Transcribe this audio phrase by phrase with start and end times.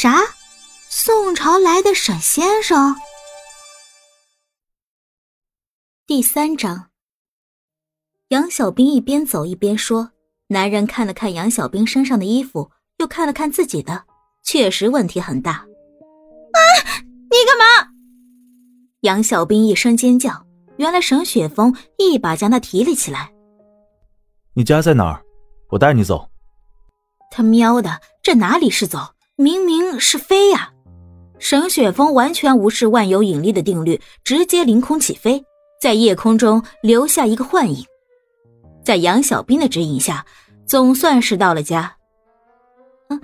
[0.00, 0.14] 啥？
[0.88, 2.94] 宋朝来的沈先生？
[6.06, 6.90] 第三章。
[8.28, 10.12] 杨小兵一边走一边说
[10.46, 14.04] ：“男人看了看杨小兵身上的衣服，又看了看自己的，
[14.44, 15.54] 确实问题很大。”
[16.54, 16.60] 啊！
[17.02, 17.90] 你干嘛？
[19.00, 20.46] 杨小兵一声尖叫，
[20.76, 23.32] 原来沈雪峰一把将他提了起来。
[24.54, 25.20] 你家在哪儿？
[25.70, 26.30] 我带你走。
[27.32, 29.00] 他喵的，这哪里是走，
[29.40, 30.72] 明明是飞呀！
[31.38, 35.40] 沈雪峰完全无视万有引力的定律，直接凌空起飞，
[35.80, 37.86] 在夜空中留下一个幻影。
[38.84, 40.26] 在杨小兵的指引下，
[40.66, 41.94] 总算是到了家。
[43.10, 43.20] 嗯，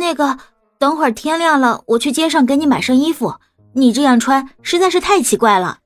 [0.00, 0.38] 那个，
[0.78, 3.34] 等会儿天亮了，我去街上给你买身衣服。
[3.74, 5.80] 你这样穿实在是太奇怪了。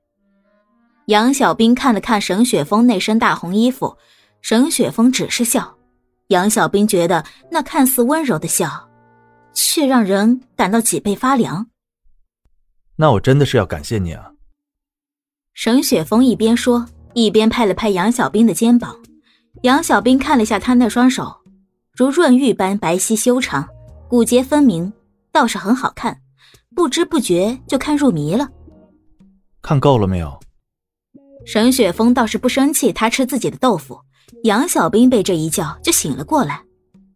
[1.07, 3.96] 杨小兵看了看沈雪峰那身大红衣服，
[4.43, 5.77] 沈雪峰只是笑。
[6.29, 8.88] 杨小兵觉得那看似温柔的笑，
[9.52, 11.66] 却让人感到脊背发凉。
[12.97, 14.32] 那我真的是要感谢你啊！
[15.54, 18.96] 沈雪峰一边说，一边拍了拍杨小兵的肩膀。
[19.62, 21.43] 杨小兵看了下他那双手，
[21.93, 23.68] 如润玉般白皙修长，
[24.09, 24.93] 骨节分明，
[25.30, 26.21] 倒是很好看。
[26.74, 28.49] 不知不觉就看入迷了。
[29.60, 30.40] 看够了没有？
[31.45, 34.01] 沈雪峰倒是不生气，他吃自己的豆腐。
[34.45, 36.65] 杨小兵被这一叫就醒了过来。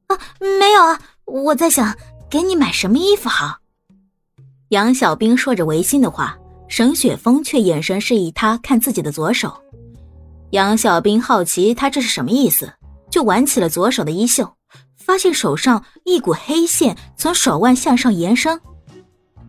[0.09, 0.19] 啊，
[0.61, 1.97] 没有啊，我在想
[2.29, 3.59] 给你买什么衣服好。
[4.71, 6.37] 杨小兵说着违心的话，
[6.69, 9.57] 沈雪峰却眼神示意他看自己的左手。
[10.51, 12.73] 杨小兵好奇他这是什么意思，
[13.11, 14.57] 就挽起了左手的衣袖，
[14.97, 18.61] 发现手上一股黑线从手腕向上延伸。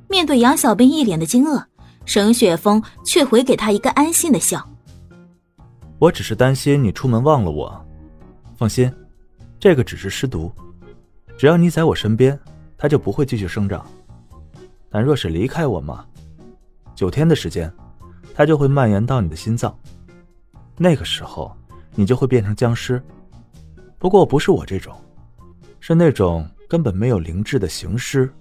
[0.07, 1.63] 面对杨小兵一脸的惊愕，
[2.05, 4.67] 沈雪峰却回给他一个安心的笑。
[5.99, 7.85] 我只是担心你出门忘了我，
[8.55, 8.91] 放心，
[9.59, 10.51] 这个只是尸毒，
[11.37, 12.39] 只要你在我身边，
[12.77, 13.85] 它就不会继续生长。
[14.89, 16.05] 但若是离开我嘛，
[16.95, 17.71] 九天的时间，
[18.33, 19.77] 它就会蔓延到你的心脏，
[20.77, 21.55] 那个时候
[21.95, 23.01] 你就会变成僵尸。
[23.97, 24.95] 不过不是我这种，
[25.79, 28.31] 是那种根本没有灵智的行尸。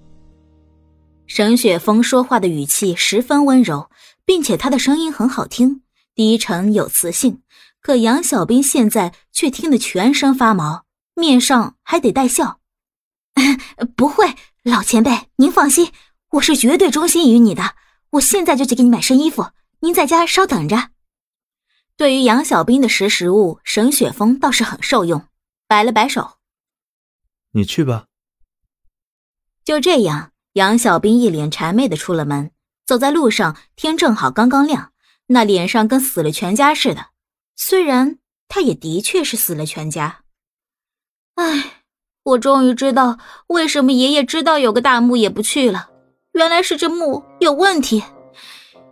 [1.26, 3.90] 沈雪峰说话的语气十分温柔，
[4.24, 5.82] 并且他的声音很好听，
[6.14, 7.40] 低沉有磁性。
[7.80, 10.84] 可杨小兵现在却听得全身发毛，
[11.14, 12.60] 面上还得带笑。
[13.94, 15.92] 不会，老前辈，您放心，
[16.30, 17.74] 我是绝对忠心于你的。
[18.10, 20.90] 我现在就去给你买身衣服，您在家稍等着。
[21.96, 25.28] 对于杨小兵的识时务，沈雪峰倒是很受用，
[25.66, 26.38] 摆了摆手
[27.52, 28.06] ：“你去吧。”
[29.64, 30.32] 就这样。
[30.52, 32.50] 杨小兵一脸谄媚的出了门，
[32.86, 34.94] 走在路上，天正好刚刚亮，
[35.26, 37.08] 那脸上跟死了全家似的。
[37.56, 38.18] 虽然
[38.48, 40.22] 他也的确是死了全家。
[41.34, 41.75] 唉，
[42.26, 45.90] 我终于知道为什么爷爷知道有个大墓也不去了，
[46.32, 48.02] 原来是这墓有问题。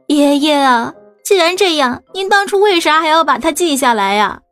[0.07, 4.43] 爷爷啊，既然这样，您当初为啥还要把它记下来呀？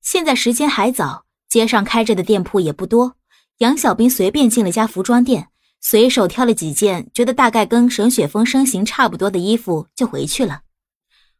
[0.00, 3.16] 现在时间还早，街上开着的店铺也不多，
[3.58, 5.48] 杨小兵随便进了家服装店。
[5.82, 10.62] 随手挑了几件觉得大概跟沈雪峰身形差不多的衣服，就回去了。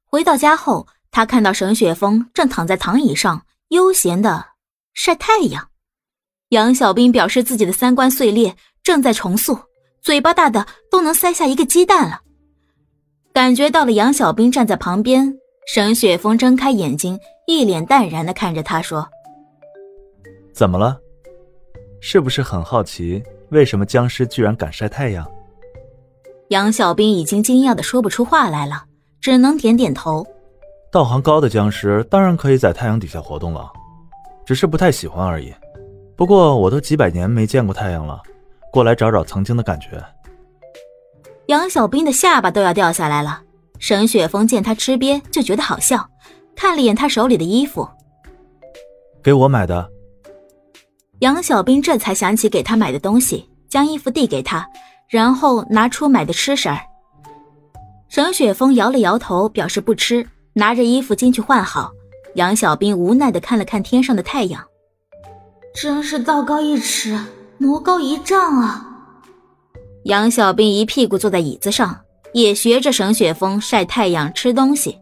[0.04, 4.48] 回到家后，他看到沈雪峰正躺在躺椅上悠闲的
[4.92, 5.70] 晒太阳。
[6.54, 8.54] 杨小兵表示自己的三观碎裂，
[8.84, 9.58] 正在重塑，
[10.00, 12.20] 嘴巴大的都能塞下一个鸡蛋了。
[13.32, 19.04] 感觉到了杨小兵站在旁边，沈雪峰睁开眼睛，一脸淡然的看着他说
[20.54, 20.96] ：“怎么了？
[22.00, 25.28] 是不是很好奇？”为什么僵尸居然敢晒太阳？
[26.50, 28.84] 杨小兵已经惊讶的说不出话来了，
[29.20, 30.24] 只能点点头。
[30.92, 33.68] 道行高的僵尸当然可以在太阳底下活动了，
[34.46, 35.52] 只是不太喜欢而已。
[36.16, 38.20] 不过我都几百年没见过太阳了，
[38.70, 40.02] 过来找找曾经的感觉。
[41.46, 43.42] 杨小兵的下巴都要掉下来了。
[43.80, 46.08] 沈雪峰见他吃瘪，就觉得好笑，
[46.54, 47.86] 看了眼他手里的衣服，
[49.22, 49.90] 给我买的。
[51.18, 54.66] 杨小兵这才想起给他买的东西，将衣服递给他，
[55.08, 56.78] 然后拿出买的吃食儿。
[58.08, 61.90] 沈雪峰摇了摇头，表示不吃，拿着衣服进去换好。
[62.36, 64.64] 杨小兵无奈的看了看天上的太阳，
[65.74, 67.18] 真是道高一尺，
[67.58, 68.86] 魔高一丈啊！
[70.04, 71.98] 杨小兵一屁股坐在椅子上，
[72.32, 74.96] 也学着沈雪峰晒太阳吃东西。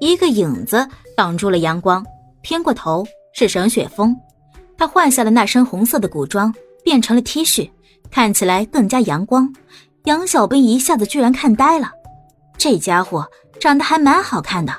[0.00, 0.86] 一个影子
[1.16, 2.04] 挡住了阳光，
[2.42, 3.02] 偏过头
[3.32, 4.14] 是沈雪峰。
[4.76, 6.54] 他换下了那身红色的古装，
[6.84, 7.70] 变成了 T 恤，
[8.10, 9.50] 看起来更加阳光。
[10.04, 11.90] 杨小兵一下子居然看呆了，
[12.58, 13.26] 这家伙
[13.58, 14.74] 长得还蛮好看的，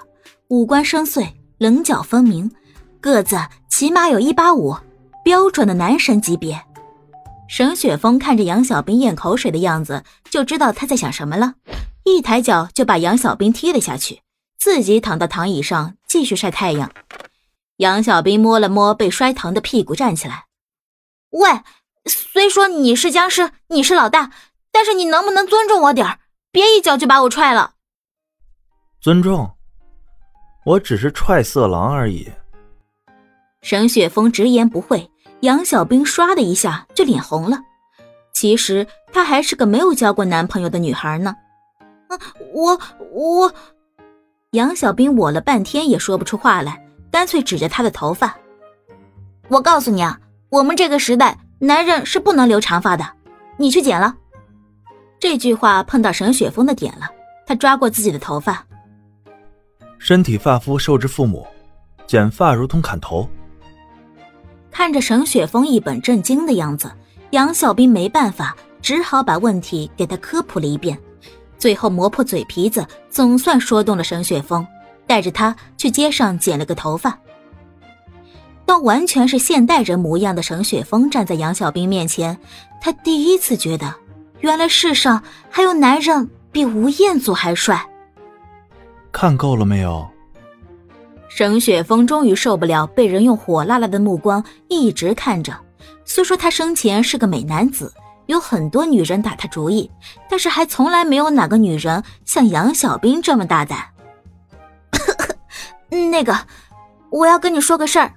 [0.50, 1.28] 五官深邃，
[1.58, 2.52] 棱角分明，
[3.02, 3.36] 个子
[3.68, 4.76] 起码有一八五，
[5.26, 6.64] 标准的男神级别。
[7.50, 11.56] 沈雪峰看着杨小兵咽口水的样子，就知道他在想什么了，
[12.04, 14.22] 一抬脚就把杨小兵踢了下去，
[14.60, 16.92] 自己躺到躺椅上继续晒太阳。
[17.78, 20.46] 杨小兵摸了摸被摔疼的屁股，站起来
[21.32, 21.50] ：“喂，
[22.06, 24.32] 虽说你是僵尸，你是老大，
[24.72, 26.20] 但是你能不能尊重我点儿？
[26.52, 27.74] 别一脚就把我踹了。”
[29.02, 29.50] 尊重？
[30.66, 32.32] 我只是踹色狼而已。
[33.62, 35.10] 沈雪峰直言不讳，
[35.46, 37.60] 杨小兵唰的一下就脸红了。
[38.34, 41.36] 其实她还是个没有交过男朋友的女孩呢。
[42.10, 42.18] 啊，
[42.52, 42.80] 我
[43.12, 43.54] 我……
[44.52, 48.36] 杨小兵我了半天也说不出话来，干脆指着他的头发
[49.48, 50.20] ：“我告诉你啊，
[50.50, 53.06] 我们这个时代，男人是不能留长发的，
[53.58, 54.16] 你去剪了。”
[55.20, 57.08] 这句话碰到沈雪峰的点了，
[57.46, 58.66] 他抓过自己的头发
[60.00, 61.46] ：“身体发肤受之父母，
[62.08, 63.30] 剪发如同砍头。”
[64.78, 66.92] 看着沈雪峰一本正经的样子，
[67.30, 71.00] 杨小兵没办法，只好把问题给他科普了一遍。
[71.58, 74.68] 最后磨破嘴皮子，总算说动了沈雪峰，
[75.08, 77.18] 带着他去街上剪了个头发。
[78.66, 82.38] 当完全是现代人模样的沈雪峰站在杨小兵面前，
[82.82, 83.96] 他第一次觉得，
[84.42, 87.82] 原来世上还有男人比吴彦祖还帅。
[89.14, 90.06] 看够了没有？
[91.36, 95.54] 沈雪峰终于受不了被人用火辣辣的目光一直看着。
[96.06, 97.94] 虽说他生前是个美男子，
[98.28, 99.92] 有很多女人打他主意，
[100.30, 103.80] 但是还从来没有哪个女人像杨小兵这么大胆。
[106.10, 106.34] 那个，
[107.10, 108.14] 我要跟你说个事儿，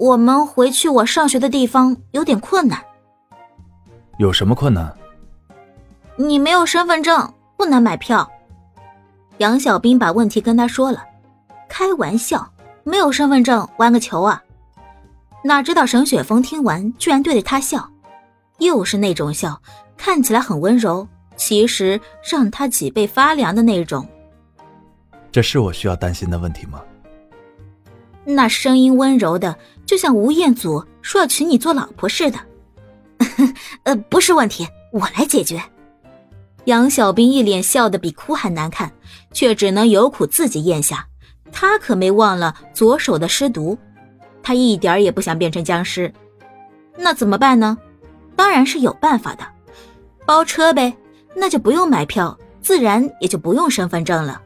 [0.00, 2.82] 我们回去我上学的地方有点困难。
[4.18, 4.92] 有什么困难？
[6.16, 8.28] 你没有身份证，不能买票。
[9.38, 11.04] 杨小兵把问题跟他说了。
[11.70, 12.52] 开玩笑，
[12.84, 14.42] 没有身份证玩个球啊！
[15.42, 17.88] 哪知道沈雪峰听完居然对着他笑，
[18.58, 19.62] 又是那种笑，
[19.96, 24.06] 看起来很温柔，其实让他脊背发凉的那种。
[25.32, 26.82] 这是我需要担心的问题吗？
[28.24, 29.56] 那声音温柔的，
[29.86, 32.38] 就像吴彦祖说要娶你做老婆似的。
[33.84, 35.62] 呃，不是问题，我来解决。
[36.64, 38.92] 杨小兵一脸笑得比哭还难看，
[39.32, 41.06] 却只能有苦自己咽下。
[41.52, 43.76] 他可没忘了左手的尸毒，
[44.42, 46.12] 他一点儿也不想变成僵尸，
[46.96, 47.76] 那怎么办呢？
[48.36, 49.44] 当然是有办法的，
[50.24, 50.96] 包车呗，
[51.34, 54.40] 那就不用买票，自然也就不用身份证了。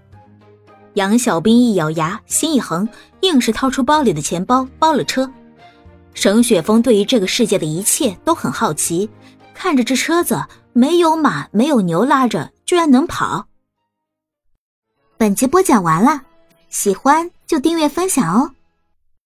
[0.95, 2.89] 杨小兵一咬牙，心一横，
[3.21, 5.31] 硬是掏出包里的钱包包了车。
[6.15, 9.11] 沈雪峰对于这个世界的一切都很好奇，
[9.53, 10.41] 看着这车子
[10.73, 13.47] 没有马没有牛拉着，居然能跑。
[15.17, 16.23] 本集播讲完了。
[16.75, 18.51] 喜欢就订阅分享哦。